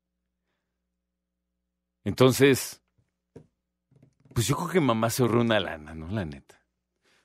[2.04, 2.82] Entonces,
[4.36, 6.08] pues yo creo que mamá se ahorró una lana, ¿no?
[6.08, 6.60] La neta.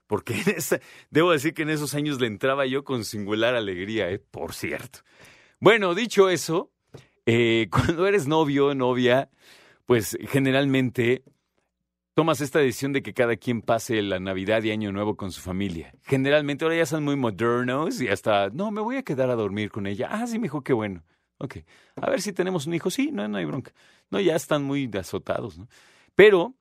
[0.07, 4.09] Porque en esa, debo decir que en esos años le entraba yo con singular alegría,
[4.09, 4.17] ¿eh?
[4.17, 4.99] Por cierto.
[5.59, 6.71] Bueno, dicho eso,
[7.25, 9.29] eh, cuando eres novio o novia,
[9.85, 11.25] pues generalmente
[12.13, 15.41] tomas esta decisión de que cada quien pase la Navidad y Año Nuevo con su
[15.41, 15.93] familia.
[16.03, 19.69] Generalmente ahora ya son muy modernos y hasta, no, me voy a quedar a dormir
[19.69, 20.07] con ella.
[20.09, 21.03] Ah, sí, me dijo, qué bueno.
[21.39, 21.57] Ok.
[21.97, 22.89] A ver si tenemos un hijo.
[22.89, 23.73] Sí, no, no hay bronca.
[24.09, 25.67] No, ya están muy azotados, ¿no?
[26.15, 26.55] Pero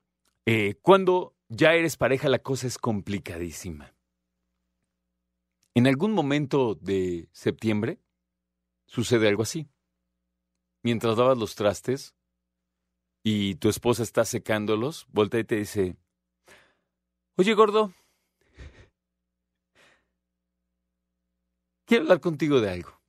[0.45, 3.93] eh, cuando ya eres pareja, la cosa es complicadísima.
[5.73, 7.99] En algún momento de septiembre
[8.85, 9.69] sucede algo así.
[10.83, 12.15] Mientras lavas los trastes
[13.23, 15.95] y tu esposa está secándolos, voltea y te dice,
[17.37, 17.93] oye gordo,
[21.85, 22.99] quiero hablar contigo de algo.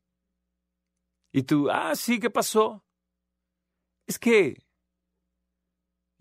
[1.33, 2.85] Y tú, ah, sí, ¿qué pasó?
[4.07, 4.63] Es que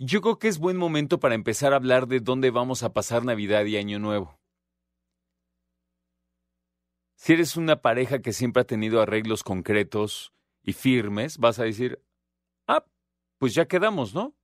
[0.03, 3.23] yo creo que es buen momento para empezar a hablar de dónde vamos a pasar
[3.23, 4.39] Navidad y Año Nuevo.
[7.15, 12.03] Si eres una pareja que siempre ha tenido arreglos concretos y firmes, vas a decir,
[12.67, 12.83] ah,
[13.37, 14.35] pues ya quedamos, ¿no?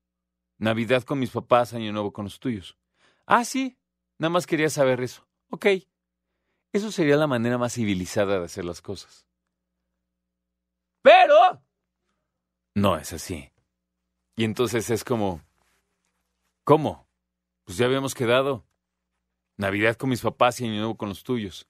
[0.60, 2.78] Navidad con mis papás, Año Nuevo con los tuyos.
[3.26, 3.80] Ah, sí,
[4.20, 5.28] nada más quería saber eso.
[5.50, 5.66] Ok,
[6.72, 9.28] eso sería la manera más civilizada de hacer las cosas.
[11.02, 11.64] Pero...
[12.76, 13.52] No es así.
[14.36, 15.42] Y entonces es como,
[16.68, 17.08] ¿cómo?
[17.64, 18.66] Pues ya habíamos quedado.
[19.56, 21.66] Navidad con mis papás y Año Nuevo con los tuyos.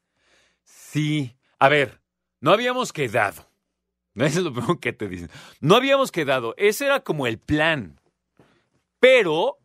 [0.63, 1.37] Sí.
[1.59, 2.01] A ver,
[2.41, 3.47] no habíamos quedado.
[4.15, 5.29] Eso es lo primero que te dicen.
[5.61, 6.55] No habíamos quedado.
[6.57, 8.01] Ese era como el plan.
[8.99, 9.59] Pero,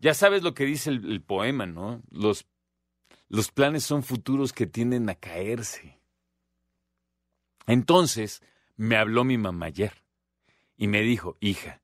[0.00, 2.02] ya sabes lo que dice el, el poema, ¿no?
[2.10, 2.44] Los,
[3.28, 6.00] los planes son futuros que tienden a caerse.
[7.68, 8.42] Entonces,
[8.74, 10.02] me habló mi mamá ayer
[10.76, 11.80] y me dijo, hija,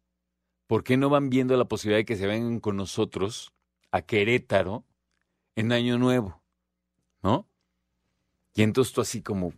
[0.66, 3.52] ¿por qué no van viendo la posibilidad de que se vengan con nosotros
[3.90, 4.84] a Querétaro
[5.56, 6.42] en Año Nuevo?
[7.22, 7.48] ¿No?
[8.54, 9.52] Y entonces tú así como,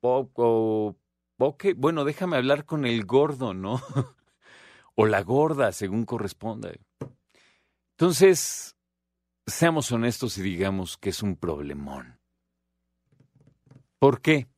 [0.00, 0.96] poco,
[1.38, 3.80] ok, bueno, déjame hablar con el gordo, ¿no?
[4.94, 6.72] o la gorda, según corresponda.
[7.92, 8.76] Entonces,
[9.46, 12.18] seamos honestos y digamos que es un problemón.
[13.98, 14.48] ¿Por qué?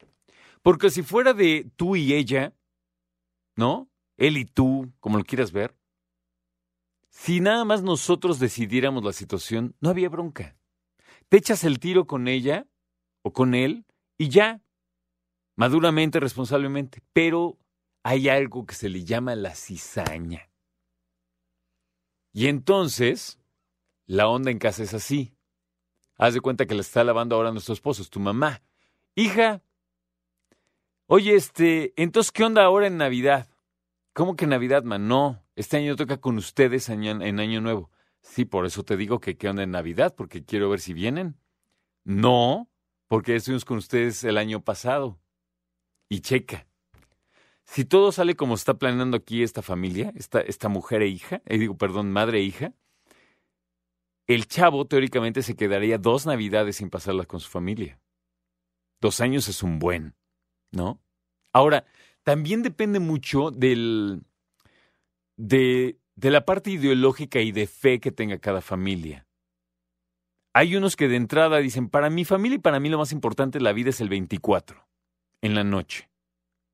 [0.62, 2.54] Porque si fuera de tú y ella,
[3.54, 3.88] ¿no?
[4.16, 5.74] Él y tú, como lo quieras ver,
[7.18, 10.56] si nada más nosotros decidiéramos la situación, no había bronca.
[11.28, 12.68] Te echas el tiro con ella
[13.22, 13.84] o con él
[14.16, 14.62] y ya,
[15.56, 17.02] maduramente, responsablemente.
[17.12, 17.58] Pero
[18.04, 20.48] hay algo que se le llama la cizaña.
[22.32, 23.40] Y entonces,
[24.06, 25.34] la onda en casa es así.
[26.18, 28.62] Haz de cuenta que la está lavando ahora nuestro esposo, es tu mamá.
[29.16, 29.60] Hija,
[31.08, 33.48] oye, este, entonces, ¿qué onda ahora en Navidad?
[34.12, 35.08] ¿Cómo que Navidad, man?
[35.08, 37.90] No, este año toca con ustedes en Año Nuevo.
[38.22, 41.36] Sí, por eso te digo que qué onda en Navidad, porque quiero ver si vienen.
[42.04, 42.70] No,
[43.08, 45.18] porque estuvimos con ustedes el año pasado.
[46.08, 46.66] y checa.
[47.64, 51.58] Si todo sale como está planeando aquí esta familia, esta, esta mujer e hija, eh,
[51.58, 52.72] digo, perdón, madre e hija,
[54.26, 58.00] el chavo teóricamente se quedaría dos navidades sin pasarlas con su familia.
[59.00, 60.14] Dos años es un buen,
[60.70, 61.02] ¿no?
[61.52, 61.84] Ahora,
[62.22, 64.22] también depende mucho del,
[65.38, 69.26] de, de la parte ideológica y de fe que tenga cada familia.
[70.52, 73.58] Hay unos que de entrada dicen, para mi familia y para mí lo más importante
[73.58, 74.86] de la vida es el 24,
[75.40, 76.10] en la noche.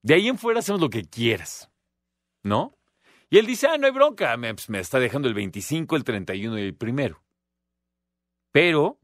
[0.02, 1.70] De ahí en fuera hacemos lo que quieras,
[2.42, 2.76] ¿no?
[3.28, 6.04] Y él dice, ah, no hay bronca, me, pues, me está dejando el 25, el
[6.04, 7.22] 31 y el primero.
[8.50, 8.98] Pero,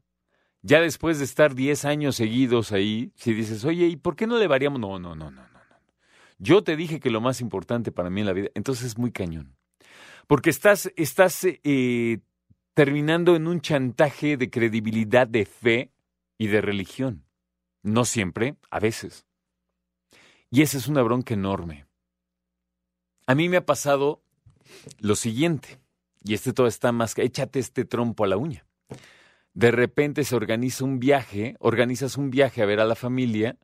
[0.61, 4.37] ya después de estar 10 años seguidos ahí, si dices, oye, ¿y por qué no
[4.37, 4.79] le variamos?
[4.79, 5.47] No, no, no, no, no.
[5.47, 5.50] no.
[6.43, 9.11] Yo te dije que lo más importante para mí en la vida, entonces es muy
[9.11, 9.55] cañón.
[10.25, 12.17] Porque estás, estás eh,
[12.73, 15.91] terminando en un chantaje de credibilidad, de fe
[16.39, 17.25] y de religión.
[17.83, 19.27] No siempre, a veces.
[20.49, 21.85] Y esa es una bronca enorme.
[23.27, 24.23] A mí me ha pasado
[24.97, 25.79] lo siguiente,
[26.23, 28.65] y este todo está más que échate este trompo a la uña.
[29.53, 33.59] De repente se organiza un viaje, organizas un viaje a ver a la familia,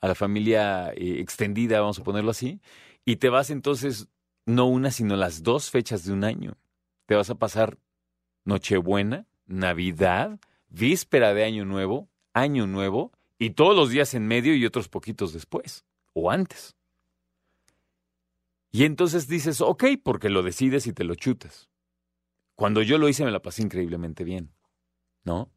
[0.00, 2.60] a la familia eh, extendida, vamos a ponerlo así,
[3.04, 4.08] y te vas entonces
[4.46, 6.56] no una, sino las dos fechas de un año.
[7.06, 7.78] Te vas a pasar
[8.44, 14.66] Nochebuena, Navidad, víspera de Año Nuevo, Año Nuevo, y todos los días en medio y
[14.66, 16.76] otros poquitos después, o antes.
[18.70, 21.68] Y entonces dices, ok, porque lo decides y te lo chutas.
[22.54, 24.52] Cuando yo lo hice me la pasé increíblemente bien,
[25.24, 25.50] ¿no?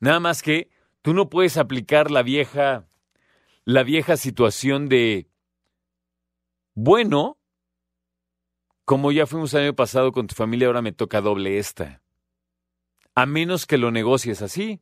[0.00, 0.68] Nada más que
[1.02, 2.86] tú no puedes aplicar la vieja,
[3.64, 5.28] la vieja situación de,
[6.74, 7.38] bueno,
[8.84, 12.02] como ya fuimos el año pasado con tu familia, ahora me toca doble esta.
[13.14, 14.80] A menos que lo negocies así.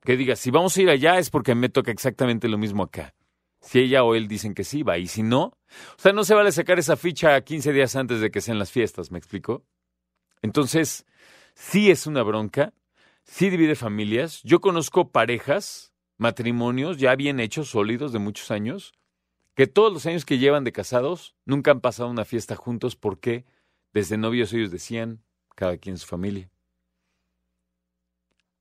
[0.00, 3.14] Que digas, si vamos a ir allá es porque me toca exactamente lo mismo acá.
[3.60, 4.98] Si ella o él dicen que sí, va.
[4.98, 8.30] Y si no, o sea, no se vale sacar esa ficha 15 días antes de
[8.30, 9.64] que sean las fiestas, ¿me explico?
[10.42, 11.06] Entonces,
[11.54, 12.74] sí es una bronca,
[13.22, 14.42] sí divide familias.
[14.44, 18.92] Yo conozco parejas, matrimonios ya bien hechos, sólidos, de muchos años,
[19.54, 23.44] que todos los años que llevan de casados nunca han pasado una fiesta juntos porque
[23.92, 25.22] desde novios ellos decían,
[25.54, 26.50] cada quien su familia.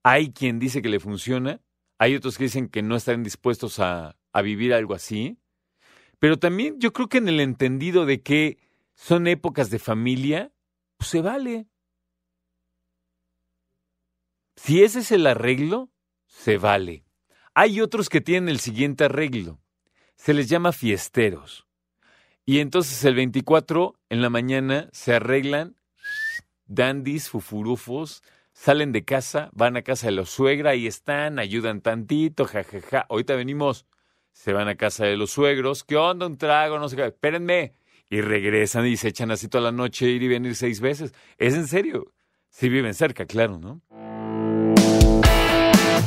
[0.04, 1.62] Hay quien dice que le funciona,
[1.98, 5.38] hay otros que dicen que no están dispuestos a, vivir algo así,
[6.20, 8.58] pero también yo creo que en el entendido de que
[8.96, 10.52] son épocas de familia,
[10.98, 11.68] pues se vale.
[14.56, 15.92] Si ese es el arreglo,
[16.26, 17.06] se vale.
[17.54, 19.60] Hay otros que tienen el siguiente arreglo
[20.24, 21.68] se les llama fiesteros.
[22.46, 25.76] Y entonces el 24 en la mañana se arreglan,
[26.66, 28.24] dandis, fufurufos,
[28.54, 33.06] salen de casa, van a casa de la suegra, y están, ayudan tantito, jajaja.
[33.10, 33.86] Ahorita venimos,
[34.32, 36.26] se van a casa de los suegros, ¿qué onda?
[36.26, 37.74] Un trago, no sé qué, espérenme.
[38.10, 41.14] Y regresan y se echan así toda la noche, ir y venir seis veces.
[41.38, 42.14] Es en serio.
[42.48, 43.82] Si viven cerca, claro, ¿no?